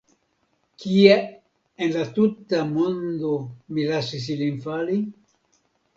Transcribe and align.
Kie 0.83 1.17
en 1.17 1.93
la 1.97 2.07
tuta 2.15 2.61
mondo 2.71 3.35
mi 3.75 3.87
lasis 3.93 4.27
ilin 4.37 4.59
fali? 4.65 4.97